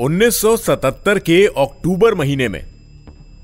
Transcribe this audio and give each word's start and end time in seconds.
1977 0.00 1.18
के 1.18 1.46
अक्टूबर 1.46 2.14
महीने 2.14 2.48
में, 2.48 2.64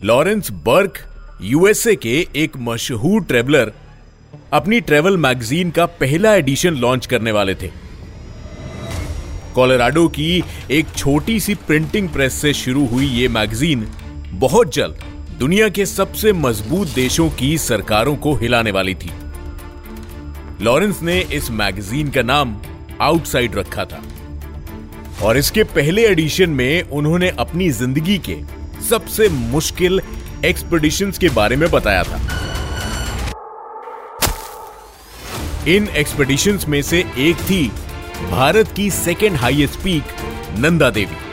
लॉरेंस 0.05 0.51
बर्क, 0.51 0.99
यूएसए 1.43 1.97
के 1.97 2.29
एक 2.37 2.53
मशहूर 2.57 3.25
ट्रेवलर, 3.25 3.73
अपनी 4.53 4.81
ट्रेवल 4.81 5.17
मैगजीन 5.17 5.71
का 5.71 5.87
पहला 5.87 6.35
एडिशन 6.35 6.75
लॉन्च 6.75 7.07
करने 7.07 7.33
वाले 7.33 7.55
थे। 7.55 7.71
कोलोराडो 9.55 10.09
की 10.09 10.45
एक 10.71 10.87
छोटी 10.97 11.41
सी 11.41 11.55
प्रिंटिंग 11.55 12.09
प्रेस 12.09 12.35
से 12.35 12.55
शुरू 12.55 12.87
हुई 12.87 13.07
ये 13.07 13.29
मैगजीन 13.29 13.89
बहुत 14.31 14.75
जल्द 14.75 15.05
दुनिया 15.39 15.69
के 15.69 15.87
सबसे 15.87 16.33
मज़बूत 16.33 16.89
देशों 16.89 17.31
की 17.31 17.59
सरकारों 17.59 18.17
को 18.17 18.35
हिलाने 18.35 18.71
वाली 18.71 18.95
थी। 18.95 19.11
लॉरेंस 20.65 21.03
ने 21.03 21.21
इस 21.21 21.51
मैगजीन 21.51 22.11
का 22.11 22.23
नाम 22.23 22.61
आउटसाइड 23.01 23.55
रखा 23.55 23.85
था। 23.85 24.03
और 25.23 25.37
इसके 25.37 25.63
पहले 25.65 26.07
एडिशन 26.07 26.51
में 26.51 26.83
उन्होंने 26.83 27.29
अपनी 27.39 27.69
ज़िंदगी 27.71 28.19
के 28.29 28.37
सबसे 28.83 29.29
मुश्किल 29.29 30.01
एक्सपेडिशंस 30.45 31.19
के 31.19 31.29
बारे 31.29 31.57
में 31.57 31.71
बताया 31.71 32.03
था। 32.03 32.21
इन 35.69 35.89
एक्सपेडिशंस 35.89 36.69
में 36.69 36.81
से 36.83 37.05
एक 37.19 37.37
थी 37.41 37.67
भारत 38.31 38.73
की 38.77 38.91
second 38.91 39.37
highest 39.37 39.79
peak 39.81 40.05
Nanda 40.59 40.91
Devi. 40.91 41.25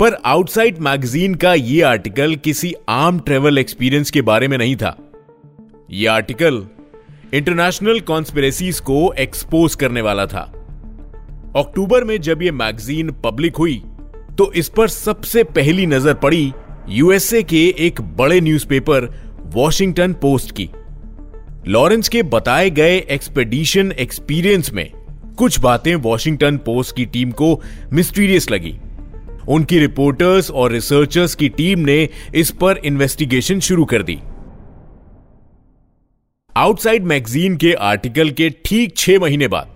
पर 0.00 0.16
आउटसाइड 0.24 0.78
मैगजीन 0.78 1.34
का 1.34 1.54
यह 1.54 1.88
आर्टिकल 1.88 2.34
किसी 2.36 2.74
आम 2.88 3.18
ट्रेवल 3.20 3.58
एक्सपीरियंस 3.58 4.10
के 4.10 4.22
बारे 4.22 4.48
में 4.48 4.58
नहीं 4.58 4.76
था। 4.76 4.96
यह 5.90 6.12
आर्टिकल 6.12 6.66
इंटरनेशनल 7.34 7.98
कॉन्स्पिरेसीज 8.00 8.78
को 8.80 9.12
एक्सपोज 9.18 9.74
करने 9.74 10.00
वाला 10.00 10.24
था। 10.26 10.40
अक्टूबर 11.56 12.04
में 12.04 12.20
जब 12.20 12.42
यह 12.42 12.52
मैगजीन 12.52 13.10
पब्लिक 13.24 13.56
हुई 13.56 13.82
तो 14.38 14.50
इस 14.52 14.68
पर 14.68 14.88
सबसे 14.88 15.42
पहली 15.46 15.86
नज़र 15.86 16.14
पड़ी 16.14 16.52
यूएसए 16.88 17.42
के 17.42 17.66
एक 17.78 18.00
बड़े 18.16 18.40
न्यूज़पेपर, 18.40 19.08
वॉशिंगटन 19.54 20.12
पोस्ट 20.12 20.52
की। 20.52 20.68
लॉरेंस 21.68 22.08
के 22.08 22.22
बताए 22.24 22.70
गए 22.70 22.96
एक्सपेडिशन 23.10 23.92
एक्सपीरियंस 23.98 24.72
में 24.72 24.90
कुछ 25.38 25.60
बातें 25.60 25.94
वॉशिंगटन 25.96 26.56
पोस्ट 26.56 26.96
की 26.96 27.06
टीम 27.06 27.30
को 27.32 27.60
मिस्टीरियस 27.92 28.50
लगी। 28.50 28.74
उनकी 29.48 29.78
रिपोर्टर्स 29.78 30.50
और 30.50 30.72
रिसर्चर्स 30.72 31.34
की 31.34 31.48
टीम 31.50 31.78
ने 31.80 32.08
इस 32.34 32.50
पर 32.60 32.80
इन्वेस्टिगेशन 32.84 33.60
शुरू 33.60 33.84
कर 33.84 34.02
दी। 34.02 34.18
आउटसाइड 36.58 37.04
मैगजीन 37.04 37.56
के 37.56 37.72
आर्टिकल 37.88 38.30
के 38.30 38.48
ठीक 38.64 38.96
छह 38.96 39.18
महीने 39.20 39.48
बाद 39.48 39.68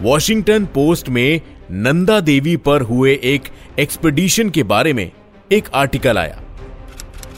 वॉशिंगटन 0.00 0.66
पोस्ट 0.66 1.08
में 1.08 1.40
नंदा 1.70 2.20
देवी 2.20 2.56
पर 2.66 2.82
हुए 2.82 3.18
एक 3.32 3.48
एक्सपेडिशन 3.78 4.50
के 4.50 4.62
बारे 4.72 4.92
में 4.92 5.10
एक 5.52 5.68
आर्टिकल 5.74 6.18
आया। 6.18 6.38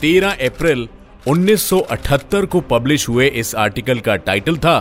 13 0.03 0.44
अप्रैल 0.47 0.89
1978 1.28 2.47
को 2.47 2.61
पब्लिश 2.61 3.09
हुए 3.09 3.28
इस 3.42 3.55
आर्टिकल 3.55 4.00
का 4.00 4.17
टाइटल 4.28 4.56
था 4.59 4.77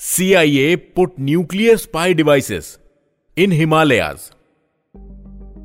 CIA 0.00 0.74
put 0.96 1.14
nuclear 1.20 1.76
spy 1.76 2.14
devices 2.14 2.78
in 3.36 3.52
Himalayas 3.52 4.30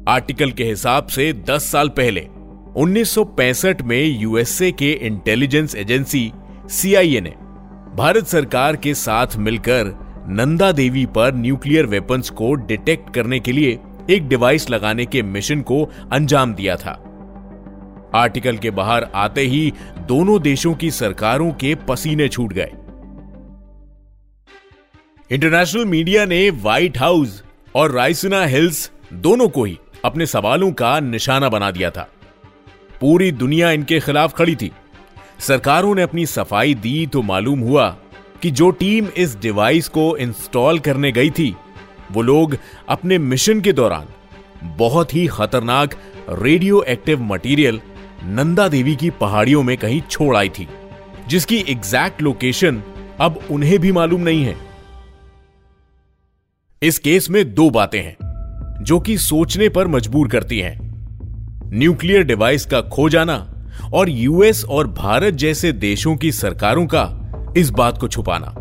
article 0.10 0.52
के 0.52 0.64
हिसाब 0.64 1.08
से 1.08 1.34
10 1.50 1.72
साल 1.72 1.90
पहले 2.00 2.28
1965 2.84 3.82
में 3.82 4.04
यूएसए 4.22 4.72
के 4.72 4.92
इंटेलिजेंस 5.08 5.76
एजेंसी 5.76 6.32
सीआईए 6.74 7.22
ने 7.22 7.30
भारत 7.96 8.28
सरकार 8.28 8.76
के 8.76 8.94
साथ 8.94 9.28
मिलकर 9.36 9.86
नंदा 10.30 10.72
देवी 10.72 11.06
पर 11.06 11.36
न्यूक्लियर 11.36 11.86
वेपन्स 11.86 12.30
को 12.30 12.54
डिटेक्ट 12.54 13.14
करने 13.14 13.40
के 13.40 13.52
लिए 13.52 13.80
एक 14.10 14.28
डिवाइस 14.28 14.70
लगाने 14.70 15.06
के 15.06 15.22
मिशन 15.22 15.62
को 15.62 15.90
अंजाम 16.12 16.54
दिया 16.54 16.76
था। 16.76 16.92
आर्टिकल 18.16 18.58
के 18.58 18.72
बाहर 18.72 19.03
आते 19.16 19.42
ही 19.42 19.74
दोनों 20.00 20.42
देशों 20.42 20.74
की 20.74 20.92
सरकारों 20.92 21.52
के 21.52 21.75
पसीने 21.75 22.28
छूट 22.28 22.53
गए। 22.53 22.72
इंटरनेशनल 25.31 25.86
मीडिया 25.86 26.26
ने 26.26 26.50
व्हाइट 26.50 26.97
हाउस 26.97 27.44
और 27.76 27.92
रायसिना 27.92 28.46
हिल्स 28.46 28.92
दोनों 29.14 29.50
को 29.50 29.64
ही 29.64 29.80
अपने 30.06 30.26
सवालों 30.26 30.72
का 30.72 31.00
निशाना 31.00 31.50
बना 31.50 31.72
दिया 31.72 31.92
था। 31.92 32.09
पूरी 33.02 33.31
दुनिया 33.31 33.72
इनके 33.72 34.00
खिलाफ 34.00 34.34
खड़ी 34.34 34.56
थी। 34.56 34.72
सरकारों 35.44 35.94
ने 35.96 36.02
अपनी 36.02 36.26
सफ़ाई 36.26 36.74
दी 36.74 37.06
तो 37.08 37.22
मालूम 37.22 37.59
हुआ 37.59 37.88
कि 38.42 38.52
जो 38.52 38.70
टीम 38.72 39.08
इस 39.18 39.36
डिवाइस 39.38 39.88
को 39.88 40.06
इंस्टॉल 40.18 40.80
करने 40.80 41.12
गई 41.12 41.30
थी, 41.30 41.56
वो 42.12 42.22
लोग 42.22 42.58
अपने 42.90 43.18
मिशन 43.18 43.62
के 43.62 43.74
दौरान 43.74 44.08
बहुत 44.78 45.14
ही 45.16 45.26
खतरनाक 45.28 45.96
radio 46.30 46.82
active 46.84 47.22
material 47.22 47.82
Nanda 48.26 48.68
Devi 48.68 48.96
की 48.96 49.09
पहाड़ियों 49.09 49.64
में 49.64 49.78
कहीं 49.78 50.02
छोड़ 50.02 50.36
आई 50.38 50.50
थी, 50.50 50.68
जिसकी 51.28 51.58
एग्जैक्ट 51.70 52.22
लोकेशन 52.22 52.82
अब 53.20 53.40
उन्हें 53.52 53.80
भी 53.80 53.92
मालूम 53.92 54.22
नहीं 54.22 54.44
है। 54.46 54.56
इस 56.82 57.00
केस 57.00 57.30
में 57.30 57.53
दो 57.53 57.70
बातें 57.70 58.02
हैं, 58.02 58.16
जो 58.84 59.00
कि 59.00 59.18
सोचने 59.18 59.70
पर 59.70 59.88
मजबूर 59.88 60.28
करती 60.28 60.59
हैं। 60.59 60.78
न्यूक्लियर 61.74 62.24
डिवाइस 62.24 62.66
का 62.66 62.82
खो 62.82 63.09
जाना 63.09 63.50
और 63.94 64.09
यूएस 64.09 64.66
और 64.66 64.88
भारत 64.88 65.34
जैसे 65.34 65.72
देशों 65.72 66.16
की 66.16 66.31
सरकारों 66.31 66.86
का 66.86 67.04
इस 67.58 67.70
बात 67.70 67.98
को 67.98 68.08
छुपाना। 68.08 68.56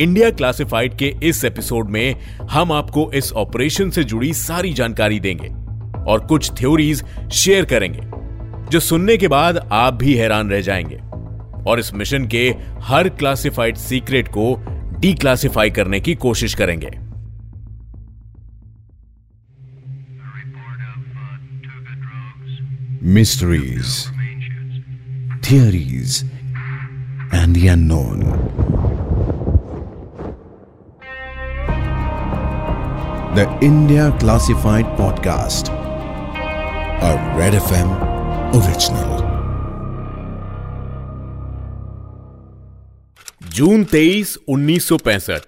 इंडिया 0.00 0.30
क्लासिफाइड 0.30 0.96
के 0.96 1.14
इस 1.22 1.44
एपिसोड 1.44 1.90
में 1.90 2.16
हम 2.50 2.72
आपको 2.72 3.12
इस 3.12 3.32
ऑपरेशन 3.32 3.90
से 3.90 4.04
जुड़ी 4.04 4.34
सारी 4.34 4.72
जानकारी 4.72 5.20
देंगे 5.20 5.48
और 6.10 6.26
कुछ 6.26 6.50
थ्योरीज 6.50 7.04
शेयर 7.32 7.64
करेंगे, 7.64 8.00
जो 8.70 8.80
सुनने 8.80 9.16
के 9.16 9.28
बाद 9.28 9.68
आप 9.72 9.94
भी 9.94 10.14
हैरान 10.14 10.50
रह 10.50 10.60
जाएँगे 10.60 11.00
और 11.70 11.80
इस 11.80 11.94
मिशन 11.94 12.26
के 12.26 12.54
हर 12.80 13.08
क्लासिफाइड 13.08 13.76
सीक्रेट 13.76 14.28
को 14.28 14.54
डीक्लासिफाई 14.98 15.70
करने 15.70 16.00
की 16.00 16.14
कोशिश 16.14 16.54
करेंगे। 16.54 17.01
Mysteries, 23.02 24.08
theories, 25.42 26.24
and 27.32 27.56
the 27.56 27.66
unknown. 27.66 28.20
The 33.34 33.48
India 33.60 34.16
Classified 34.20 34.86
Podcast, 34.96 35.70
a 37.02 37.16
Red 37.36 37.54
FM 37.54 37.90
original. 38.54 39.18
जून 43.54 43.84
23, 43.84 44.36
1965 44.48 45.40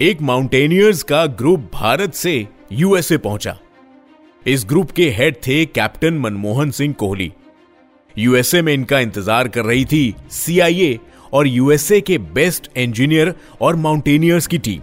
एक 0.00 0.22
माउंटेनियर्स 0.22 1.02
का 1.02 1.26
ग्रुप 1.26 1.70
भारत 1.74 2.14
से 2.14 2.48
यूएसए 2.72 3.16
पहुँचा 3.16 3.56
इस 4.46 4.64
ग्रुप 4.68 4.90
के 4.90 5.08
हेड 5.10 5.36
थे 5.36 5.64
कैप्टन 5.66 6.18
मनमोहन 6.18 6.70
सिंह 6.70 6.92
कोहली। 6.94 7.32
यूएसए 8.16 8.60
में 8.62 8.72
इनका 8.72 8.98
इंतज़ार 9.00 9.48
कर 9.48 9.64
रही 9.64 9.84
थी 9.84 10.14
सीआईए 10.30 10.98
और 11.32 11.46
यूएसए 11.46 12.00
के 12.00 12.18
बेस्ट 12.18 12.68
इंजीनियर 12.76 13.34
और 13.60 13.76
माउंटेनियर्स 13.76 14.46
की 14.46 14.58
team 14.58 14.82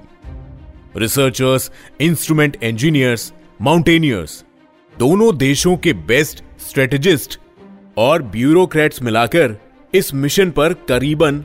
researchers 0.97 1.71
instrument 2.01 2.57
engineers 2.63 3.31
mountaineers 3.61 4.43
दोनों 4.95 5.35
देशों 5.37 5.77
के 5.77 5.93
बेस्ट 6.07 6.43
स्ट्रेटेजिस्ट 6.67 7.39
और 7.97 8.21
ब्यूरोक्रेट्स 8.21 9.01
मिलाकर 9.01 9.55
इस 9.93 10.13
मिशन 10.13 10.51
पर 10.51 10.73
करीबन 10.89 11.43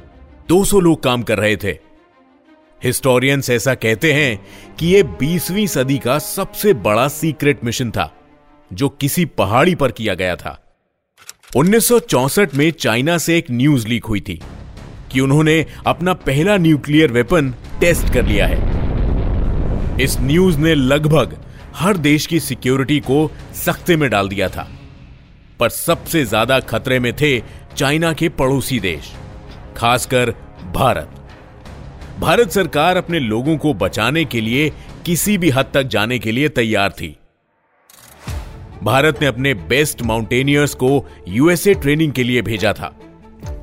200 0.49 0.81
लोग 0.81 1.03
काम 1.03 1.23
कर 1.23 1.39
रहे 1.39 1.57
थे। 1.57 1.79
हिस्टोरियंस 2.85 3.51
ऐसा 3.51 3.75
कहते 3.75 4.13
हैं 4.13 4.39
कि 4.77 4.87
यह 4.87 5.03
बीसवीं 5.21 5.67
सदी 5.67 5.99
का 5.99 6.19
सबसे 6.19 6.73
बड़ा 6.77 7.07
सीक्रेट 7.09 7.65
मिशन 7.65 7.91
था, 7.91 8.13
जो 8.71 8.89
किसी 8.91 9.25
पहाड़ी 9.25 9.75
पर 9.75 9.93
किया 9.93 10.15
गया 10.15 10.37
था। 10.37 10.59
1964 11.57 12.55
में 12.55 12.71
चाइना 12.71 13.19
से 13.19 13.37
एक 13.39 13.51
न्यूज़ 13.51 13.87
लीक 13.89 14.05
हुई 14.05 14.21
थी 14.21 14.41
कि 15.13 15.21
उन्होंने 15.21 15.65
अपना 15.87 16.13
पहला 16.21 16.57
न्यूक्लियर 16.57 17.13
वेपन 17.13 17.51
टेस्ट 17.81 18.13
कर 18.15 18.27
लिया 18.27 18.47
है। 18.47 19.97
इस 20.01 20.19
न्यूज़ 20.21 20.59
ने 20.59 20.75
लगभग 20.75 21.37
हर 21.77 21.97
देश 21.99 22.27
की 22.27 22.41
सिक्योरिटी 22.41 23.01
को 23.01 23.31
सख्ते 23.57 23.97
में 23.97 24.09
डाल 24.11 24.29
दिया 24.29 24.49
था, 24.49 24.69
पर 25.61 25.69
सबसे 25.69 26.25
ज़्यादा 26.25 26.61
खतरे 26.63 26.99
में 27.01 27.13
थे 27.13 27.39
चाइना 27.77 28.13
के 28.13 28.29
पड़ोसी 28.31 28.81
देश, 28.81 29.13
खासकर 29.77 30.31
भारत। 30.75 31.18
भारत 32.21 32.51
सरकार 32.51 32.97
अपने 32.97 33.19
लोगों 33.19 33.57
को 33.57 33.75
बचाने 33.75 34.25
के 34.25 34.41
लिए 34.41 34.73
किसी 35.07 35.39
भी 35.39 35.51
हद 35.51 35.67
तक 35.75 35.83
जाने 35.83 36.19
के 36.19 36.33
लिए 36.33 36.49
तैयार 36.49 36.91
थी। 36.91 37.19
भारत 38.83 39.21
ने 39.21 39.27
अपने 39.27 39.55
बेस्ट 39.55 40.03
माउंटेनियर्स 40.03 40.75
को 40.75 41.07
यूएसए 41.29 41.75
ट्रेनिंग 41.75 42.13
के 42.13 42.25
लिए 42.25 42.43
भेजा 42.43 42.73
था। 42.73 42.99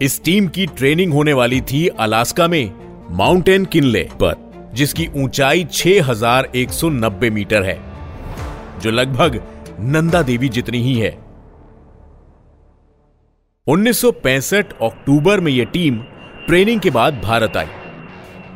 इस 0.01 0.23
टीम 0.23 0.47
की 0.47 0.65
ट्रेनिंग 0.67 1.13
होने 1.13 1.33
वाली 1.33 1.61
थी 1.61 1.87
अलास्का 1.87 2.47
में, 2.47 2.71
माउंटेन 3.09 3.65
किनले 3.65 4.03
पर, 4.03 4.35
जिसकी 4.73 5.07
ऊंचाई 5.15 5.63
6190 5.63 7.29
मीटर 7.29 7.63
है, 7.63 7.79
जो 8.79 8.91
लगभग 8.91 9.41
नंदा 9.79 10.21
देवी 10.21 10.49
जितनी 10.49 10.77
ही 10.77 10.99
है। 10.99 11.17
1965 13.67 14.73
अक्टूबर 14.81 15.39
में 15.39 15.51
यह 15.51 15.65
टीम 15.65 15.97
ट्रेनिंग 16.47 16.81
के 16.81 16.89
बाद 16.89 17.21
भारत 17.21 17.57
आई। 17.57 17.84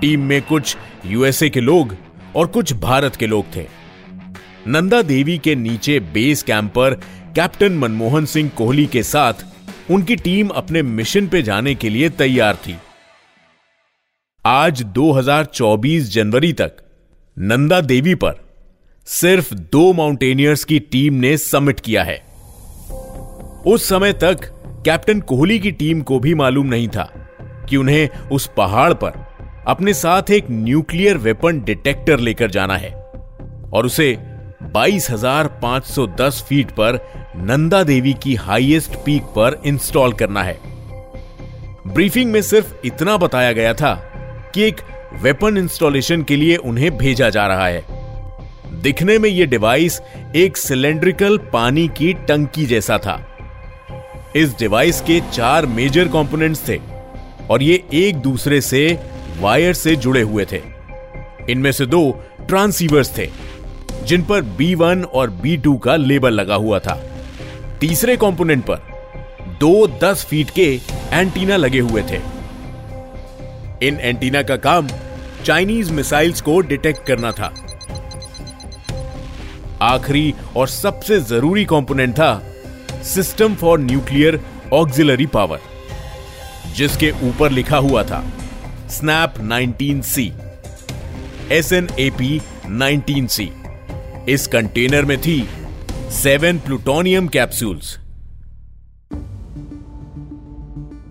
टीम 0.01 0.22
में 0.22 0.42
कुछ 0.42 0.78
यूएसए 1.06 1.50
के 1.50 1.60
लोग 1.60 1.96
और 2.36 2.48
कुछ 2.48 2.74
भारत 2.74 3.16
के 3.16 3.28
लोग 3.28 3.46
थे। 3.56 3.68
नंदा 4.68 5.01
देवी 5.01 5.38
के 5.38 5.56
नीचे 5.56 6.00
बेस 6.00 6.44
कैंप 6.44 6.72
पर 6.72 6.94
कैप्टन 7.36 7.74
मनमोहन 7.74 8.25
सिंह 8.25 8.50
कोहली 8.50 8.86
के 8.86 9.04
साथ 9.04 9.34
उनकी 9.92 10.16
टीम 10.16 10.48
अपने 10.48 10.81
मिशन 10.81 11.28
पे 11.28 11.42
जाने 11.42 11.75
के 11.75 11.90
लिए 11.90 12.10
तैयार 12.10 12.56
थी। 12.56 12.78
आज 14.46 14.84
2024 14.84 16.10
जनवरी 16.10 16.54
तक 16.54 16.78
नंदा 17.40 17.81
देवी 17.81 18.16
पर 18.16 18.34
सिर्फ़ 19.06 19.54
दो 19.54 19.94
माउंटेनियर्स 19.94 20.63
की 20.63 20.80
टीम 20.80 21.13
ने 21.13 21.38
समिट 21.38 21.80
किया 21.80 22.04
है। 22.04 22.25
उस 23.66 23.90
समय 23.90 24.13
तक 24.13 24.36
कैप्टन 24.86 25.19
कोहली 25.19 25.60
की 25.60 25.72
टीम 25.72 26.01
को 26.01 26.19
भी 26.19 26.36
मालूम 26.36 26.68
नहीं 26.68 26.88
था 26.88 27.30
कि 27.69 27.78
उन्हें 27.78 28.10
उस 28.10 28.50
पहाड़ 28.57 28.94
पर 28.94 29.28
अपने 29.67 29.94
साथ 29.94 30.31
एक 30.31 30.45
न्यूक्लियर 30.51 31.17
वेपन 31.17 31.61
डिटेक्टर 31.61 32.19
लेकर 32.19 32.51
जाना 32.51 32.77
है 32.77 32.91
और 33.73 33.85
उसे 33.85 34.17
22,510 34.63 36.44
फीट 36.44 36.71
पर 36.71 37.00
नंदा 37.35 37.83
देवी 37.83 38.13
की 38.13 38.35
हाईएस्ट 38.35 38.91
पीक 39.06 39.23
पर 39.23 39.61
इंस्टॉल 39.65 40.13
करना 40.13 40.44
है। 40.44 40.59
ब्रीफिंग 41.88 42.31
में 42.31 42.41
सिर्फ़ 42.41 42.73
इतना 42.85 43.17
बताया 43.17 43.51
गया 43.51 43.73
था 43.73 43.94
कि 44.56 44.63
एक 44.63 44.75
वेपन 45.13 45.57
इंस्टॉलेशन 45.57 46.23
के 46.23 46.35
लिए 46.35 46.55
उन्हें 46.55 46.97
भेजा 46.97 47.29
जा 47.29 47.47
रहा 47.47 47.67
है। 47.67 47.85
दिखने 48.81 49.17
में 49.19 49.29
यह 49.29 49.45
डिवाइस 49.45 50.01
एक 50.35 50.57
सिलेंड्रिकल 50.57 51.38
पानी 51.38 51.88
की 51.88 52.13
टंकी 52.13 52.65
जैसा 52.65 52.97
था। 52.97 53.25
इस 54.35 54.59
डिवाइस 54.59 55.01
के 55.01 55.21
चार 55.33 55.65
मेजर 55.65 56.07
कंपोनेंट्स 56.07 56.69
थे 56.69 56.79
और 57.50 57.63
ये 57.63 57.83
एक 57.94 58.15
दूसरे 58.15 58.62
से 58.62 59.00
वायर 59.39 59.74
से 59.74 59.95
जुड़े 59.95 60.21
हुए 60.21 60.45
थे। 60.51 60.62
इनमें 61.50 61.71
से 61.71 61.86
दो 61.86 62.01
ट्रांसीवर्स 62.47 63.18
थे, 63.18 63.30
जिन 64.06 64.21
पर 64.24 64.41
B1 64.57 65.06
और 65.06 65.31
B2 65.45 65.77
का 65.80 65.95
लेबल 65.95 66.33
लगा 66.33 66.56
हुआ 66.56 66.80
था। 66.80 67.00
तीसरे 67.81 68.18
कंपोनेंट 68.18 68.63
पर 68.65 68.88
दो 69.59 69.88
10 70.03 70.25
फीट 70.25 70.50
के 70.50 70.68
एंटीना 71.12 71.56
लगे 71.57 71.80
हुए 71.80 72.01
थे। 72.01 72.21
इन 73.88 74.00
एंटीना 74.00 74.41
का 74.41 74.56
काम 74.57 74.88
चाइनीज़ 75.45 75.91
मिसाइल्स 75.94 76.41
को 76.41 76.59
डिटेक्ट 76.62 77.06
करना 77.07 77.31
था। 77.31 77.53
आखिरी 79.81 80.33
और 80.57 80.68
सबसे 80.68 81.19
ज़रूरी 81.19 81.65
कंपोनेंट 81.65 82.13
था 82.13 82.31
system 83.03 83.56
for 83.56 83.80
nuclear 83.80 84.39
auxiliary 84.74 85.25
power, 85.25 85.59
जिसके 86.75 87.12
ऊपर 87.24 87.51
लिखा 87.51 87.77
हुआ 87.77 88.03
था। 88.03 88.24
Snap 88.89 89.33
19C 89.33 90.19
S 91.51 91.74
N 91.74 91.88
A 92.00 92.09
P 92.09 92.41
nineteen 92.68 93.27
C 93.27 93.50
इस 94.30 94.47
कंटेनर 94.47 95.06
में 95.06 95.18
थी 95.21 95.47
सेवन 96.12 96.59
प्लूटोनियम 96.59 97.27
कैप्सूल्स 97.27 97.97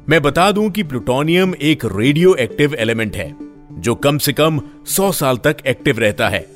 मैं 0.08 0.20
बता 0.22 0.50
दूँ 0.52 0.70
कि 0.70 0.82
प्लूटोनियम 0.82 1.54
एक 1.62 1.84
रेडियो 1.84 2.34
एक्टिव 2.34 2.75
एलिमेंट 2.75 3.16
है, 3.16 3.34
जो 3.72 3.94
कम 3.94 4.19
से 4.19 4.32
कम 4.32 4.60
100 4.86 5.12
साल 5.12 5.36
तक 5.36 5.56
एक्टिव 5.66 5.98
रहता 5.98 6.28
है। 6.28 6.46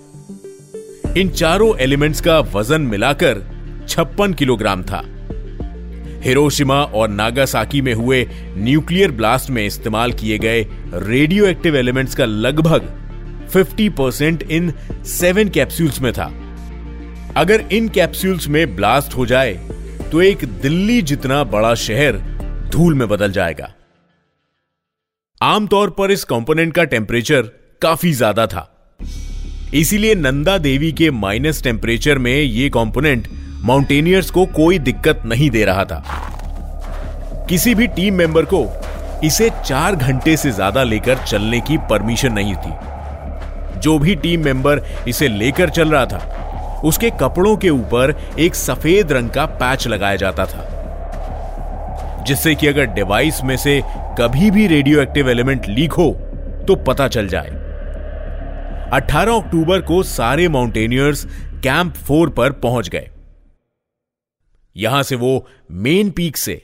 इन 1.17 1.29
चारों 1.29 1.77
एलिमेंट्स 1.79 2.21
का 2.21 2.41
वज़न 2.41 2.81
मिलाकर 2.81 3.43
छप्पन 3.89 4.35
किलोग्राम 4.35 4.83
था। 4.83 5.05
हिरोशिमा 6.25 6.83
और 6.85 7.09
नागासाकी 7.11 7.81
में 7.81 7.93
हुए 7.95 8.27
न्यूक्लियर 8.57 9.11
ब्लास्ट 9.13 9.51
में 9.51 9.65
इस्तेमाल 9.67 10.13
किए 10.13 10.39
गए 10.39 10.63
रेडियो 10.95 11.47
एक्टिव 11.47 11.77
एलिमेंट्स 11.77 12.15
का 12.15 12.25
लगभग 12.25 12.89
50 13.53 13.89
परसेंट 13.91 14.43
इन 14.43 14.73
सेवन 15.09 15.49
कैप्सूल्स 15.49 16.01
में 16.03 16.13
था। 16.13 16.33
अगर 17.37 17.65
इन 17.73 17.89
कैप्सूल्स 17.89 18.49
में 18.49 18.75
ब्लास्ट 18.77 19.17
हो 19.17 19.27
जाए 19.27 19.53
तो 20.13 20.23
एक 20.23 20.45
दिल्ली 20.63 21.01
जितना 21.03 21.43
बड़ा 21.47 21.75
शहर 21.77 22.17
धूल 22.73 22.95
में 22.95 23.09
बदल 23.09 23.33
जाएगा। 23.33 23.73
आमतौर 25.41 25.91
पर 25.91 26.11
इस 26.11 26.25
कंपोनेंट 26.25 26.73
का 26.75 26.85
टेम्परेचर 26.87 27.43
काफ़ी 27.83 28.13
ज़्यादा 28.13 28.47
था। 28.47 28.69
इसीलिए 29.75 30.15
नंदा 30.15 30.57
देवी 30.61 30.93
के 30.93 31.11
माइनस 31.11 31.63
टेम्परेचर 31.63 32.19
में 32.19 32.35
यह 32.35 32.69
कंपोनेंट 32.69 33.29
माउंटेनियर्स 33.65 34.31
को 34.31 34.45
कोई 34.47 34.79
दिक्कत 34.81 35.23
नहीं 35.27 35.51
दे 35.51 35.65
रहा 35.65 35.85
था। 35.85 36.03
किसी 37.49 37.75
भी 37.75 37.87
टीम 37.89 38.15
मेंबर 38.15 38.45
को 38.45 38.67
इसे 39.25 39.49
चार 39.65 39.97
घंटे 39.97 40.37
से 40.37 40.51
ज़्यादा 40.51 40.83
लेकर 40.85 41.19
चलने 41.19 41.61
की 41.61 41.77
परमिशन 41.91 42.33
नहीं 42.33 42.55
थी। 42.55 43.81
जो 43.81 43.99
भी 43.99 44.15
टीम 44.17 44.45
मेंबर 44.45 44.83
इसे 45.09 45.29
लेकर 45.29 45.71
चल 45.71 45.91
रहा 45.91 46.07
था, 46.07 46.81
उसके 46.85 47.11
कपड़ों 47.13 47.57
के 47.57 47.71
ऊपर 47.71 48.15
एक 48.39 48.55
सफ़ेद 48.55 49.13
रंग 49.13 49.31
का 49.31 49.47
पैच 49.47 49.87
लगाया 49.89 50.17
जाता 50.17 50.47
था, 50.47 50.65
जिससे 52.27 52.55
कि 52.55 52.67
अगर 52.67 52.87
डिवाइस 52.95 53.43
में 53.45 53.57
से 53.57 53.81
कभी 54.19 54.51
भी 54.51 54.67
रेडियो 54.67 55.01
एक्टिव 55.03 55.31
एलिमेंट 55.31 55.69
लीक 55.69 55.93
हो 55.93 56.11
तो 56.69 56.75
पता 56.85 57.09
चल 57.09 57.29
जाए। 57.29 57.51
18 58.93 59.37
अक्टूबर 59.37 59.81
को 59.83 60.03
सारे 60.03 60.49
माउंटेनियर्स 60.49 61.25
कैंप 61.63 61.95
फोर 61.99 62.31
पर 62.31 62.53
पहुँच 62.61 62.89
गए। 62.89 63.09
यहाँ 64.77 65.03
से 65.03 65.17
वो 65.17 65.47
मेन 65.71 66.11
पीक 66.11 66.37
से 66.37 66.63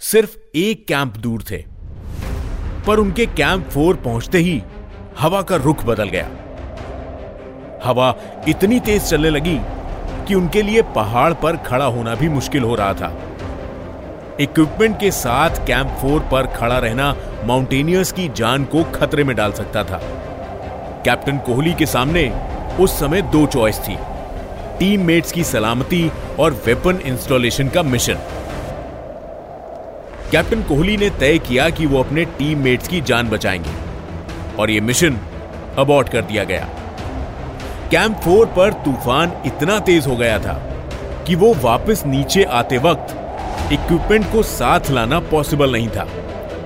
सिर्फ़ 0.00 0.36
एक 0.54 0.86
कैंप 0.86 1.16
दूर 1.16 1.42
थे। 1.42 1.64
पर 2.86 2.96
उनके 2.96 3.26
कैंप 3.26 3.68
फोर 3.68 3.96
पहुँचते 3.96 4.38
ही 4.38 4.62
हवा 5.18 5.42
का 5.42 5.56
रुख 5.56 5.84
बदल 5.84 6.08
गया। 6.08 6.30
हवा 7.84 8.14
इतनी 8.48 8.80
तेज 8.80 9.02
चलने 9.02 9.30
लगी 9.30 9.58
कि 10.28 10.34
उनके 10.34 10.62
लिए 10.62 10.82
पहाड़ 10.82 11.32
पर 11.32 11.56
खड़ा 11.56 11.84
होना 11.84 12.14
भी 12.14 12.28
मुश्किल 12.28 12.62
हो 12.62 12.74
रहा 12.74 12.94
था। 12.94 13.26
इक्विपमेंट 14.40 15.00
के 15.00 15.10
साथ 15.10 15.66
कैंप 15.66 15.88
फोर 15.88 16.20
पर 16.20 16.46
खड़ा 16.46 16.78
रहना 16.78 17.16
माउंटेनियर्स 17.44 18.12
की 18.12 18.28
जान 18.28 18.64
को 18.64 18.84
खतरे 18.84 19.24
में 19.24 19.36
डाल 19.36 19.52
सकता 19.52 19.84
था। 19.84 20.00
कैप्टन 21.04 21.38
कोहली 21.38 21.74
के 21.74 21.86
सामने 21.86 22.28
उस 22.80 23.00
समय 23.00 23.22
दो 23.22 23.46
चॉइस 23.46 23.78
थी। 23.78 23.98
टीममेट्स 24.80 25.32
की 25.32 25.44
सलामती 25.44 26.10
और 26.38 26.62
वेपन 26.66 27.00
इंस्टॉलेशन 27.04 27.68
का 27.68 27.82
मिशन। 27.82 28.18
कैप्टन 30.32 30.62
कोहली 30.62 30.96
ने 30.96 31.10
तय 31.10 31.38
किया 31.38 31.70
कि 31.70 31.86
वो 31.86 32.02
अपने 32.02 32.24
टीममेट्स 32.24 32.88
की 32.88 33.00
जान 33.00 33.28
बचाएँगे। 33.28 33.70
और 34.58 34.70
यह 34.70 34.82
मिशन 34.82 35.18
अबॉर्ट 35.78 36.08
कर 36.08 36.22
दिया 36.22 36.44
गया। 36.44 36.68
कैंप 37.90 38.16
फोर 38.16 38.46
पर 38.46 38.72
तूफ़ान 38.72 39.32
इतना 39.46 39.78
तेज 39.80 40.06
हो 40.06 40.16
गया 40.16 40.38
था 40.38 40.54
कि 41.26 41.34
वो 41.34 41.54
वापस 41.54 42.02
नीचे 42.06 42.44
आते 42.44 42.78
वक्त 42.78 43.16
इक्विपमेंट 43.72 44.32
को 44.32 44.42
साथ 44.42 44.90
लाना 44.90 45.20
पॉसिबल 45.20 45.72
नहीं 45.72 45.88
था। 45.88 46.08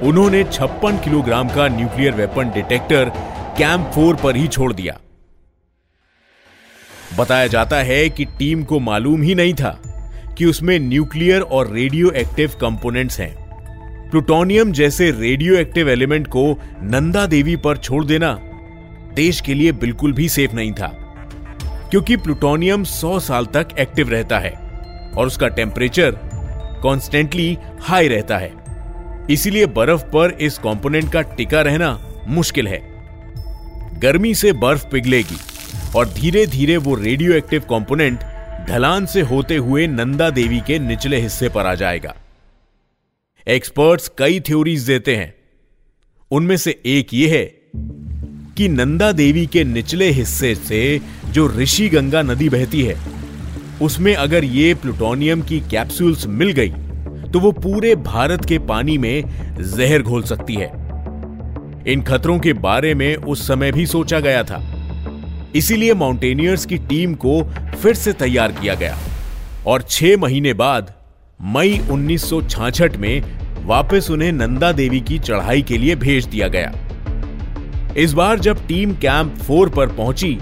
उन्होंने 0.03 0.45
छप्पन 0.45 0.97
किलोग्राम 0.97 1.49
का 1.49 1.69
nuclear 1.69 2.13
weapon 2.13 2.51
detector 2.51 3.13
camp 3.59 3.93
four 3.95 4.17
पर 4.17 4.37
ही 4.37 4.49
छोड़ 4.49 4.73
दिया। 4.73 4.99
बताया 7.17 7.47
जाता 7.47 7.77
है 7.77 8.09
कि 8.11 8.25
टीम 8.39 8.63
को 8.63 8.79
मालूम 8.81 9.23
ही 9.23 9.35
नहीं 9.35 9.55
था 9.55 9.71
कि 10.39 10.45
उसमें 10.45 10.79
न्यूक्लियर 10.79 11.41
और 11.41 11.71
रेडियो 11.73 12.11
एक्टिव 12.11 12.53
कंपोनेंट्स 12.61 13.21
हैं। 13.21 13.35
प्लूटोनियम 14.11 14.73
जैसे 14.73 15.11
रेडियो 15.11 15.55
एक्टिव 15.55 15.89
एलिमेंट 15.89 16.27
को 16.27 16.45
नंदा 16.83 17.27
देवी 17.27 17.57
पर 17.57 17.77
छोड़ 17.77 18.05
देना 18.05 18.33
देश 19.15 19.41
के 19.41 19.55
लिए 19.55 19.73
बिल्कुल 19.73 20.13
भी 20.13 20.29
सेफ़ 20.29 20.53
नहीं 20.53 20.73
था, 20.73 20.89
क्योंकि 21.91 22.17
प्लूटोनियम 22.17 22.85
100 22.85 23.19
साल 23.21 23.47
तक 23.47 23.69
एक्टिव 23.79 24.11
रहता 24.11 24.39
है 24.39 24.53
और 25.17 25.27
उसका 25.27 25.49
टेम्परेचर 25.49 26.19
कॉन्स्टेंटली 26.83 27.57
हाई 27.81 28.09
रहता 28.09 28.39
है। 28.39 28.53
इसीलिए 29.31 29.67
बर्फ़ 29.67 30.03
पर 30.05 30.37
इस 30.41 30.59
कंपोनेंट 30.59 31.13
का 31.13 31.21
टिका 31.23 31.61
रहना 31.63 31.99
मुश्किल 32.29 32.69
है। 32.69 32.83
गर्मी 34.01 34.35
से 34.35 34.53
बर्फ़ 34.53 34.87
पिघलेगी। 34.89 35.37
और 35.97 36.09
धीरे 36.09 36.47
धीरे 36.47 36.77
वो 36.77 36.95
रेडियो 36.95 37.33
एक्टिव 37.33 37.63
कॉम्पोनेंट 37.69 38.21
ढलान 38.69 39.07
से 39.07 39.21
होते 39.21 39.57
हुए 39.57 39.87
नंदा 39.87 40.31
देवी 40.31 40.61
के 40.61 40.79
निचले 40.79 41.21
हिस्से 41.21 41.49
पर 41.49 41.67
आ 41.67 41.75
जाएगा। 41.75 42.15
एक्सपर्ट्स 43.47 44.11
कई 44.19 44.41
थ्योरीज 44.41 44.83
देते 44.83 45.17
हैं। 45.17 45.35
उनमें 46.31 46.57
से 46.57 46.81
एक 46.87 47.15
यह 47.15 47.33
है 47.33 47.45
कि 48.57 48.69
नंदा 48.69 49.13
देवी 49.13 49.47
के 49.47 49.65
निचले 49.65 50.11
हिस्से 50.11 50.55
से 50.55 51.01
जो 51.29 51.49
ऋषि 51.49 51.89
गंगा 51.89 52.23
नदी 52.23 52.49
बहती 52.49 52.83
है, 52.83 52.97
उसमें 53.83 54.15
अगर 54.15 54.45
ये 54.45 54.75
प्लूटोनियम 54.75 55.43
की 55.43 55.61
कैप्सूल्स 55.61 56.27
मिल 56.27 56.53
गई 56.53 56.73
तो 57.33 57.41
वो 57.41 57.53
पूरे 57.53 57.95
भारत 57.97 58.45
के 58.45 58.59
पानी 58.59 58.99
में 58.99 59.23
जहर 59.63 60.03
घोल 60.03 60.23
सकती 60.23 60.55
है। 60.55 60.73
इन 61.87 62.03
खतरों 62.03 62.39
के 62.39 62.53
बारे 62.53 62.95
में 62.95 63.15
उस 63.17 63.47
समय 63.49 63.73
भी 63.73 63.87
सोचा 63.87 64.21
गया 64.21 64.43
था। 64.45 64.74
इसीलिए 65.55 65.95
माउंटेनियर्स 65.95 66.67
की 66.67 66.77
टीम 66.79 67.15
को 67.15 67.43
फिर 67.83 67.95
से 67.95 68.13
तैयार 68.13 68.53
किया 68.53 68.75
गया। 68.75 68.97
और 69.67 69.83
छह 69.83 70.17
महीने 70.17 70.53
बाद, 70.53 70.93
मई 71.41 71.79
1966 71.91 72.97
में 72.97 73.65
वापस 73.67 74.09
उन्हें 74.11 74.33
नंदा 74.33 74.73
देवी 74.73 75.01
की 75.01 75.19
चढ़ाई 75.19 75.63
के 75.63 75.79
लिए 75.79 75.95
भेज 75.97 76.27
दिया 76.27 76.49
गया। 76.49 76.73
इस 77.97 78.13
बार 78.13 78.39
जब 78.39 78.67
टीम 78.67 78.95
कैंप 78.95 79.37
फोर 79.39 79.69
पर 79.69 79.87
पहुँची 79.87 80.39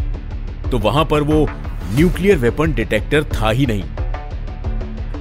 तो 0.70 0.78
वहाँ 0.78 1.04
पर 1.04 1.22
वो 1.22 1.46
न्यूक्लियर 1.94 2.38
वेपन 2.38 2.72
डिटेक्टर 2.72 3.24
था 3.24 3.50
ही 3.50 3.66
नहीं। 3.66 3.82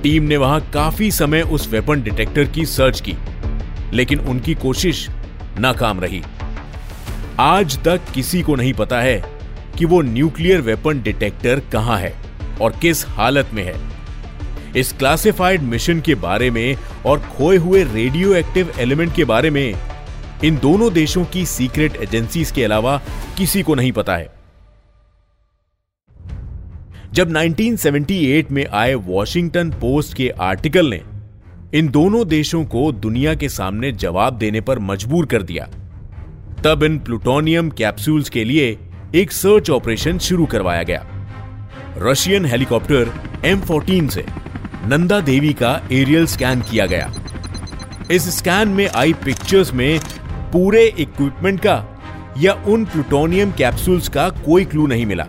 टीम 0.02 0.24
ने 0.24 0.38
वहाँ 0.38 0.60
काफ़ी 0.74 1.12
समय 1.12 1.42
उस 1.42 1.68
वेपन 1.70 2.02
डिटेक्टर 2.02 2.46
की 2.46 2.66
सर्च 2.66 3.02
की, 3.02 3.16
लेकिन 3.94 4.20
उनकी 4.20 4.56
कोशिश 4.56 5.08
नाकाम 5.60 6.00
रही। 6.00 6.22
आज 7.40 7.78
तक 7.84 8.02
किसी 8.14 8.42
को 8.42 8.56
नहीं 8.56 8.74
पता 8.74 9.02
है 9.02 9.31
कि 9.82 9.86
वो 9.86 10.02
न्यूक्लियर 10.02 10.62
वेपन 10.62 11.02
डिटेक्टर 11.02 11.60
कहाँ 11.60 11.98
है 12.00 12.14
और 12.62 12.72
किस 12.72 13.08
हालत 13.08 13.50
में 13.54 13.64
है। 13.64 13.74
इस 14.78 14.92
क्लासिफाइड 14.94 15.62
मिशन 15.62 16.02
के 16.02 16.16
बारे 16.16 16.50
में 16.52 16.78
और 17.06 17.20
खोए 17.20 17.58
हुए 17.58 17.84
रेडियो 17.84 18.34
एक्टिव 18.34 18.74
एलिमेंट 18.80 19.16
के 19.16 19.26
बारे 19.26 19.50
में 19.50 19.76
इन 20.44 20.58
दोनों 20.58 20.94
देशों 20.94 21.26
की 21.26 21.46
सीक्रेट 21.46 21.96
एजेंसीज 21.96 22.52
के 22.52 22.64
अलावा 22.64 23.02
किसी 23.38 23.62
को 23.62 23.76
नहीं 23.76 23.92
पता 23.92 24.16
है। 24.16 24.30
जब 27.14 27.32
1978 27.32 28.52
में 28.52 28.66
आए 28.68 28.94
वॉशिंगटन 28.94 29.72
पोस्ट 29.72 30.14
के 30.14 30.30
आर्टिकल 30.30 30.90
ने 30.90 31.02
इन 31.74 31.88
दोनों 31.88 32.28
देशों 32.28 32.66
को 32.66 32.92
दुनिया 32.92 33.36
के 33.36 33.50
सामने 33.50 33.92
जवाब 33.92 34.38
देने 34.38 34.62
पर 34.62 34.80
मजबूर 34.80 35.26
कर 35.26 35.42
दिया। 35.42 35.68
तब 36.64 36.84
इन 36.84 37.00
प्लूटोनियम 37.00 37.70
कैप्सूल्स 37.70 38.30
के 38.30 38.44
लिए 38.44 38.78
एक 39.16 39.32
सर्च 39.32 39.70
ऑपरेशन 39.70 40.18
शुरू 40.18 40.46
करवाया 40.46 40.84
गया। 40.84 41.06
रशियन 41.98 42.46
हेलीकॉप्टर 42.46 43.10
एम 43.46 43.62
फोर्टीन 43.62 44.08
से 44.08 44.26
नंदा 44.86 45.20
देवी 45.20 45.54
का 45.54 45.82
एरियल 45.92 46.26
स्कैन 46.26 46.62
किया 46.62 46.86
गया। 46.86 47.14
इस 48.12 48.38
स्कैन 48.38 48.68
में 48.68 48.90
आई 48.90 49.14
पिक्चर्स 49.14 49.74
में 49.74 50.00
पूरे 50.54 50.86
इक्विपमेंट 50.86 51.60
का 51.60 51.86
या 52.38 52.54
उन 52.54 52.86
प्लूटोनियम 52.86 53.52
कैप्सूल्स 53.52 54.10
का 54.10 54.30
कोई 54.30 54.66
क्लू 54.66 54.88
नहीं 54.88 55.06
मिला। 55.06 55.24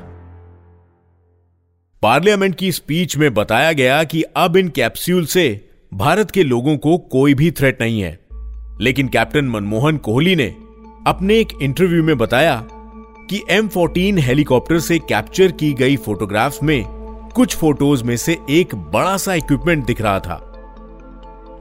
पार्लियामेंट 2.03 2.55
की 2.55 2.73
स्पीच 2.73 3.17
में 3.17 3.35
बताया 3.35 3.73
गया 3.73 4.05
कि 4.05 4.23
अब 4.23 4.57
इन 4.57 4.69
कैप्सूल 4.69 5.27
से 5.27 5.69
भारत 5.95 6.31
के 6.31 6.43
लोगों 6.43 6.77
को 6.77 6.99
कोई 6.99 7.35
भी 7.35 7.51
थ्रेट 7.51 7.83
नहीं 7.83 8.01
है। 8.01 8.19
लेकिन 8.81 9.09
कैप्टन 9.09 9.45
मनमोहन 9.45 9.97
कोहली 9.97 10.37
ने 10.37 10.55
अपने 11.07 11.39
एक 11.39 11.49
इंटरव्यू 11.63 12.03
में 12.03 12.19
बताया 12.19 12.67
कि 13.33 13.43
एम 13.51 13.69
फोर्टीन 13.69 14.19
हेलीकॉप्टर 14.19 14.79
से 14.79 14.99
कैप्चर 14.99 15.53
की 15.53 15.73
गई 15.73 15.97
फोटोग्राफ्स 15.97 16.63
में 16.63 16.85
कुछ 17.35 17.57
फ़ोटोज़ 17.57 18.05
में 18.05 18.17
से 18.17 18.39
एक 18.51 18.75
बड़ा 18.75 19.17
सा 19.17 19.35
इक्विपमेंट 19.35 19.87
दिख 19.87 20.01
रहा 20.01 20.21
था। 20.21 20.35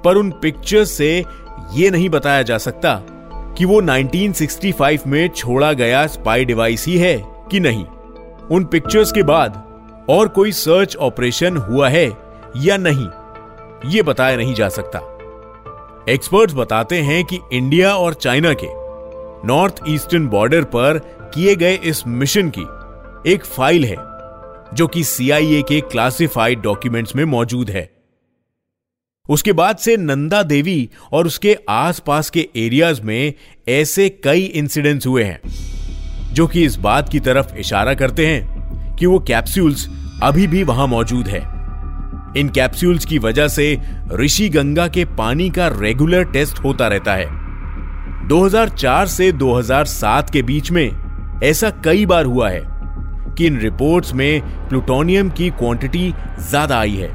पर 0.06 0.16
उन 0.16 0.32
पिक्चर्स 0.32 0.92
से 0.92 1.26
यह 1.74 1.92
नहीं 1.92 2.10
बताया 2.10 2.42
जा 2.42 2.58
सकता 2.58 2.96
कि 3.58 3.66
वो 3.66 3.82
1965 3.82 5.08
में 5.08 5.30
छोड़ा 5.30 5.74
गया 5.74 6.08
स्पाई 6.08 6.46
डिवाइस 6.46 6.86
ही 6.86 6.98
है 6.98 7.46
कि 7.52 7.60
नहीं। 7.60 7.86
उन 8.52 8.64
पिक्चर्स 8.64 9.12
के 9.12 9.24
बाद 9.24 9.64
और 10.10 10.28
कोई 10.28 10.52
सर्च 10.52 10.96
ऑपरेशन 10.96 11.58
हुआ 11.58 11.90
है 11.90 12.12
या 12.58 12.78
नहीं 12.78 13.08
यह 13.86 14.04
बताया 14.04 14.38
नहीं 14.38 14.54
जा 14.54 14.70
सकता। 14.70 15.00
एक्सपर्ट्स 16.10 16.54
बताते 16.54 16.98
हैं 16.98 17.26
कि 17.26 17.40
इंडिया 17.54 17.96
और 17.96 18.14
चाइना 18.14 18.54
के 18.54 18.82
नॉर्थ 19.48 19.76
ईस्टर्न 19.88 20.28
बॉर्डर 20.28 20.64
पर 20.64 21.21
किए 21.34 21.56
गए 21.56 21.76
इस 21.76 22.04
मिशन 22.08 22.52
की 22.58 22.62
एक 23.32 23.46
फ़ाइल 23.46 23.86
है, 23.86 23.96
जो 24.74 24.88
कि 24.88 25.04
सीआईए 25.04 25.62
के 25.62 25.82
क्लासिफाइड 25.82 26.62
डॉक्यूमेंट्स 26.62 27.16
में 27.16 27.26
मौजूद 27.26 27.70
है। 27.70 27.90
उसके 29.30 29.54
बाद 29.54 29.78
से 29.78 29.98
नंदा 29.98 30.44
देवी 30.44 30.90
और 31.12 31.28
उसके 31.28 31.58
आसपास 31.70 32.30
के 32.30 32.48
एरियाज़ 32.56 33.02
में 33.02 33.34
ऐसे 33.70 34.10
कई 34.10 34.42
इंसिडेंट्स 34.42 35.08
हुए 35.08 35.24
हैं, 35.24 35.40
जो 36.34 36.48
कि 36.48 36.66
इस 36.66 36.76
बात 36.76 37.10
की 37.10 37.20
तरफ़ 37.20 37.56
इशारा 37.56 37.94
करते 37.94 38.28
हैं 38.28 38.96
कि 38.96 39.06
वो 39.06 39.20
कैप्सूल्स 39.20 39.88
अभी 40.24 40.48
भी 40.48 40.64
वहाँ 40.64 40.88
मौजूद 40.88 41.28
है। 41.28 41.40
इन 42.38 42.50
कैप्सूल्स 42.50 43.06
की 43.06 43.18
वजह 43.20 43.48
से 43.48 43.78
ऋषि 44.14 44.50
गंगा 44.50 44.88
के 44.88 45.06
पानी 45.06 45.50
का 45.50 45.68
रेगुलर 45.68 46.24
टेस्ट 46.24 46.60
होता 46.60 46.88
रहता 46.88 47.14
है। 47.14 48.28
2004 48.28 49.08
से 49.08 49.32
2007 49.32 50.30
के 50.30 50.42
बीच 50.42 50.72
में 50.72 51.01
ऐसा 51.44 51.70
कई 51.86 52.06
बार 52.06 52.26
हुआ 52.26 52.50
है 52.50 52.62
कि 53.38 53.46
इन 53.46 53.58
रिपोर्ट्स 53.60 54.14
में 54.14 54.42
प्लूटोनियम 54.70 55.30
की 55.30 55.50
क्वांटिटी 55.50 56.14
ज़्यादा 56.40 56.80
आई 56.80 56.96
है। 56.96 57.10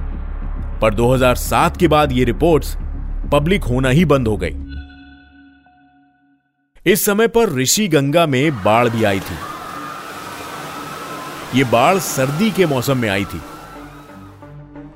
पर 0.80 0.94
2007 0.94 1.76
के 1.76 1.88
बाद 1.88 2.12
ये 2.12 2.24
रिपोर्ट्स 2.24 2.76
पब्लिक 3.32 3.64
होना 3.64 3.88
ही 3.88 4.04
बंद 4.04 4.28
हो 4.28 4.36
गई। 4.36 4.54
इस 6.86 7.04
समय 7.04 7.28
पर 7.28 7.52
ऋषि 7.52 7.86
गंगा 7.88 8.26
में 8.26 8.62
बाढ़ 8.64 8.88
भी 8.88 9.04
आई 9.04 9.20
थी। 9.20 9.36
ये 11.58 11.64
बाढ़ 11.64 11.98
सर्दी 11.98 12.50
के 12.50 12.66
मौसम 12.66 12.98
में 12.98 13.08
आई 13.08 13.24
थी। 13.24 13.40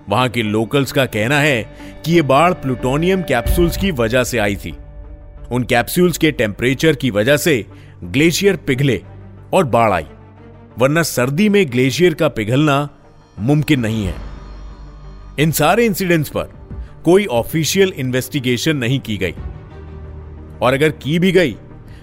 वहाँ 0.08 0.28
के 0.28 0.42
लोकल्स 0.42 0.92
का 0.92 1.06
कहना 1.06 1.38
है 1.38 1.62
कि 2.04 2.12
यह 2.12 2.22
बाढ़ 2.22 2.52
प्लूटोनियम 2.52 3.22
कैप्सूल्स 3.22 3.76
की 3.76 3.90
वजह 3.92 4.24
से 4.24 4.38
आई 4.38 4.56
थी। 4.56 4.74
उन 5.52 5.64
कैप्सूल्स 5.64 6.18
के 6.18 6.30
टेम्परेचर 6.32 6.94
की 6.94 7.10
वजह 7.10 7.36
से 7.36 7.64
ग्लेशियर 8.04 8.56
पिघले। 8.56 9.02
और 9.52 9.64
बाढ़ 9.64 9.92
आई। 9.92 10.06
वरना 10.78 11.02
सर्दी 11.02 11.48
में 11.48 11.70
ग्लेशियर 11.72 12.14
का 12.14 12.28
पिघलना 12.28 12.88
मुमकिन 13.38 13.80
नहीं 13.80 14.04
है। 14.06 14.14
इन 15.38 15.50
सारे 15.50 15.86
इंसिडेंट्स 15.86 16.28
पर 16.28 16.48
कोई 17.04 17.26
ऑफिशियल 17.26 17.88
इन्वेस्टिगेशन 17.88 18.76
नहीं 18.76 19.00
की 19.00 19.16
गई। 19.16 19.34
और 20.62 20.74
अगर 20.74 20.90
की 20.90 21.18
भी 21.18 21.32
गई 21.32 21.56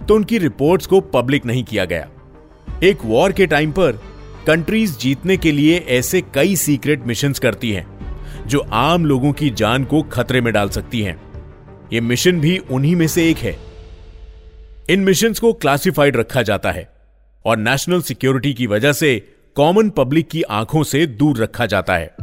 तो 0.08 0.16
उनकी 0.16 0.38
रिपोर्ट्स 0.38 0.86
को 0.86 1.02
पब्लिक 1.02 1.46
नहीं 1.46 1.64
किया 1.64 1.86
गया। 1.86 2.10
एक 2.84 2.98
वॉर 3.06 3.32
के 3.32 3.48
टाइम 3.48 3.72
पर 3.72 3.92
कंट्रीज़ 4.48 4.98
जीतने 4.98 5.38
के 5.38 5.52
लिए 5.52 5.86
ऐसे 5.90 6.22
कई 6.22 6.56
सीक्रेट 6.56 7.08
मिशन 7.08 7.34
करती 7.34 7.72
हैं, 7.72 7.88
जो 8.48 8.60
आम 8.60 9.06
लोगों 9.06 9.32
की 9.32 9.50
जान 9.50 9.84
को 9.84 10.02
खतरे 10.02 10.42
में 10.42 10.54
डाल 10.54 10.70
सकती 10.70 11.02
हैं। 11.02 11.22
यह 11.94 12.02
मिशन 12.02 12.40
भी 12.40 12.58
उन्हीं 12.58 12.96
में 12.96 13.08
से 13.08 13.30
एक 13.30 13.38
है। 13.38 13.58
इन 14.90 15.00
मिशन 15.00 15.34
को 15.34 15.54
क्लासिफाइड 15.54 16.18
रखा 16.18 16.42
जाता 16.42 16.72
है। 16.72 16.97
और 17.48 17.58
नेशनल 17.58 18.02
सिक्योरिटी 18.02 18.54
की 18.54 18.68
वजह 18.68 18.92
से 18.92 19.36
कॉमन 19.56 19.90
पब्लिक 19.90 20.30
की 20.30 20.42
आँखों 20.42 20.84
से 20.84 21.06
दूर 21.06 21.38
रखा 21.38 21.66
जाता 21.66 21.96
है। 21.96 22.16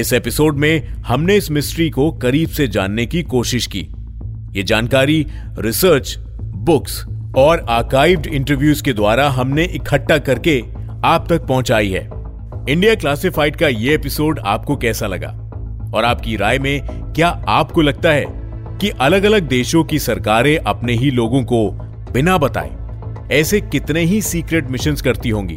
इस 0.00 0.12
एपिसोड 0.12 0.56
में 0.56 0.88
हमने 0.88 1.36
इस 1.36 1.50
मिस्ट्री 1.50 1.90
को 1.90 2.12
करीब 2.12 2.48
से 2.48 2.68
जानने 2.68 3.06
की 3.06 3.22
कोशिश 3.22 3.66
की। 3.66 3.88
यह 4.58 4.62
जानकारी 4.62 5.26
रिसर्च 5.58 6.18
बुक्स 6.40 7.04
और 7.36 7.66
आर्काइव्ड 7.68 8.26
इंटरव्यूज़ 8.26 8.82
के 8.82 8.92
द्वारा 8.92 9.30
हमने 9.30 9.64
इकट्ठा 9.64 10.18
करके 10.18 10.64
आप 11.04 11.26
तक 11.28 11.46
पहुंचाई 11.46 11.90
है। 11.90 12.10
इंडिया 12.68 12.94
क्लासिफाइड 12.94 13.56
का 13.56 13.68
यह 13.68 13.92
एपिसोड 13.92 14.38
आपको 14.38 14.76
कैसा 14.76 15.06
लगा? 15.06 15.28
और 15.94 16.04
आपकी 16.04 16.36
राय 16.36 16.58
में 16.58 16.80
क्या 17.12 17.28
आपको 17.28 17.82
लगता 17.82 18.10
है 18.10 18.24
कि 18.80 18.90
अलग 18.90 19.24
अलग 19.24 19.48
देशों 19.48 19.84
की 19.84 19.98
सरकारें 19.98 20.58
अपने 20.58 20.92
ही 20.92 21.10
लोगों 21.10 21.44
को 21.44 21.70
बिना 22.12 22.38
बताए 22.38 22.79
ऐसे 23.32 23.60
कितने 23.60 24.00
ही 24.00 24.20
सीक्रेट 24.22 24.70
मिशन 24.70 24.94
करती 24.94 25.30
होंगी। 25.30 25.56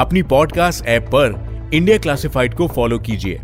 अपनी 0.00 0.22
पॉडकास्ट 0.22 0.86
ऐप 0.86 1.06
पर 1.14 1.70
इंडिया 1.74 1.98
क्लासिफाइड 1.98 2.54
को 2.54 2.66
फॉलो 2.68 2.98
कीजिए। 2.98 3.38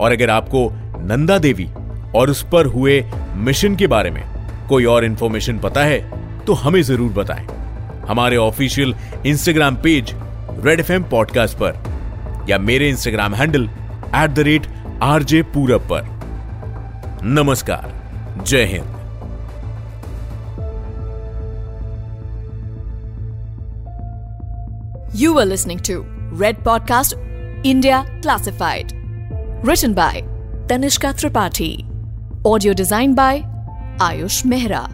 और 0.00 0.12
अगर 0.12 0.30
आपको 0.30 0.68
नंदा 1.04 1.38
देवी 1.38 1.68
और 2.16 2.30
उस 2.30 2.42
पर 2.52 2.66
हुए 2.66 3.02
मिशन 3.36 3.76
के 3.76 3.86
बारे 3.86 4.10
में 4.10 4.22
कोई 4.68 4.84
और 4.84 5.04
इंफॉर्मेशन 5.04 5.58
पता 5.58 5.84
है 5.84 6.44
तो 6.44 6.52
हमें 6.54 6.80
ज़रूर 6.82 7.12
बताएँ। 7.12 7.46
हमारे 8.08 8.36
official 8.36 8.94
Instagram 9.26 9.76
page 9.76 10.14
Red 10.64 10.80
FM 10.80 11.02
podcast 11.02 11.58
पर 11.58 12.46
या 12.48 12.58
मेरे 12.58 12.88
Instagram 12.88 13.34
handle 13.34 13.68
at 14.16 14.30
the 14.30 14.38
rate 14.40 14.66
RJ 15.02 15.42
Purab 15.54 15.88
पर। 15.92 17.20
नमस्कार, 17.24 17.92
जय 18.46 18.64
Hind. 18.64 18.99
You 25.20 25.34
were 25.34 25.44
listening 25.44 25.80
to 25.80 26.06
Red 26.32 26.64
Podcast 26.64 27.12
India 27.62 28.06
Classified. 28.22 28.94
Written 29.62 29.92
by 29.92 30.24
Tanishka 30.66 31.12
Tripathi. 31.12 31.84
Audio 32.42 32.72
designed 32.72 33.16
by 33.16 33.44
Ayush 33.98 34.44
Mehra. 34.44 34.88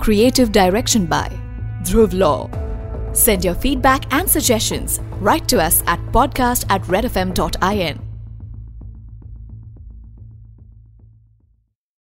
Creative 0.00 0.50
direction 0.50 1.06
by 1.06 1.28
Dhruv 1.84 2.18
Law. 2.18 2.50
Send 3.12 3.44
your 3.44 3.54
feedback 3.54 4.12
and 4.12 4.28
suggestions. 4.28 4.98
Write 5.20 5.46
to 5.46 5.62
us 5.62 5.84
at 5.86 6.00
podcast 6.06 6.66
at 6.68 6.82
redfm.in. 6.82 8.09